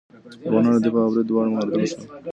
[0.47, 2.05] افغانانو د دفاع او برید دواړه مهارتونه ښودل.